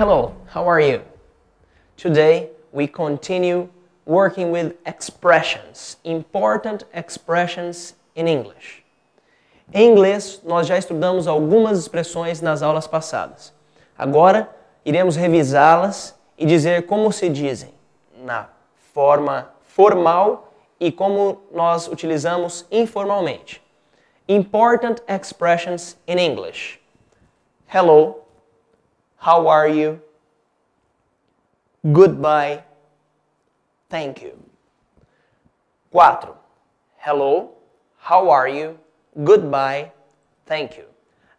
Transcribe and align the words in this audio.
Hello, 0.00 0.34
how 0.46 0.66
are 0.66 0.80
you? 0.80 1.02
Today 1.98 2.48
we 2.72 2.86
continue 2.86 3.68
working 4.06 4.50
with 4.50 4.72
expressions, 4.86 5.98
important 6.04 6.84
expressions 6.94 7.92
in 8.14 8.26
English. 8.26 8.82
Em 9.74 9.90
inglês, 9.90 10.40
nós 10.42 10.66
já 10.66 10.78
estudamos 10.78 11.26
algumas 11.26 11.78
expressões 11.78 12.40
nas 12.40 12.62
aulas 12.62 12.86
passadas. 12.86 13.52
Agora, 13.98 14.48
iremos 14.86 15.16
revisá-las 15.16 16.14
e 16.38 16.46
dizer 16.46 16.86
como 16.86 17.12
se 17.12 17.28
dizem 17.28 17.74
na 18.24 18.48
forma 18.94 19.50
formal 19.66 20.50
e 20.80 20.90
como 20.90 21.42
nós 21.52 21.88
utilizamos 21.88 22.64
informalmente. 22.70 23.62
Important 24.26 25.02
expressions 25.06 25.94
in 26.08 26.18
English. 26.18 26.80
Hello, 27.66 28.19
how 29.20 29.46
are 29.48 29.68
you? 29.68 30.00
Goodbye, 31.92 32.64
thank 33.90 34.22
you. 34.22 34.32
4. 35.90 36.34
Hello, 36.96 37.52
how 37.98 38.30
are 38.30 38.48
you? 38.48 38.78
Goodbye, 39.22 39.92
thank 40.46 40.78
you. 40.78 40.84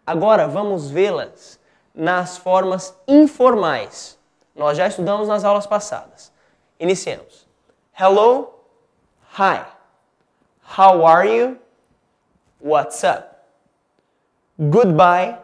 Agora 0.06 0.48
vamos 0.48 0.92
vê-las 0.92 1.60
nas 1.96 2.38
formas 2.38 2.94
informais. 3.08 4.18
Nós 4.56 4.78
já 4.78 4.88
estudamos 4.88 5.28
nas 5.28 5.44
aulas 5.44 5.66
passadas. 5.66 6.32
Iniciemos. 6.80 7.48
Hello, 7.94 8.60
hi. 9.40 9.66
How 10.78 11.04
are 11.04 11.26
you? 11.26 11.58
What's 12.60 13.04
up? 13.04 13.44
Goodbye, 14.60 15.40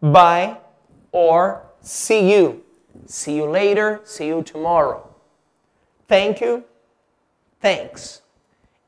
bye, 0.00 0.56
or 1.12 1.65
see 1.86 2.32
you. 2.32 2.62
See 3.06 3.36
you 3.36 3.46
later, 3.46 4.00
see 4.04 4.26
you 4.26 4.42
tomorrow. 4.42 5.08
Thank 6.08 6.40
you, 6.40 6.64
thanks. 7.60 8.22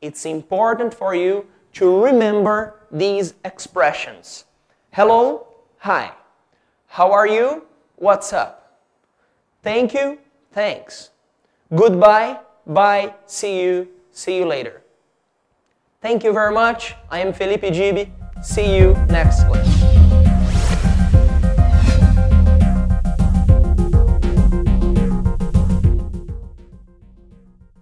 It's 0.01 0.25
important 0.25 0.95
for 0.95 1.15
you 1.15 1.47
to 1.75 2.05
remember 2.05 2.81
these 2.91 3.35
expressions. 3.45 4.45
Hello, 4.93 5.47
hi. 5.79 6.13
How 6.87 7.13
are 7.13 7.27
you? 7.27 7.67
What's 7.97 8.33
up? 8.33 8.81
Thank 9.63 9.93
you, 9.93 10.19
thanks. 10.53 11.11
Goodbye, 11.75 12.39
bye, 12.67 13.15
see 13.27 13.63
you, 13.63 13.89
see 14.13 14.39
you 14.39 14.47
later. 14.47 14.83
Thank 16.01 16.25
you 16.25 16.33
very 16.33 16.55
much. 16.55 16.95
I 17.11 17.19
am 17.21 17.33
Felipe 17.33 17.73
Gibi. 17.73 18.13
See 18.41 18.77
you 18.77 18.95
next 19.11 19.45
class. 19.47 19.78